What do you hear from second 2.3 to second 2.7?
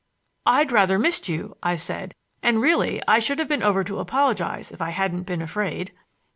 "and,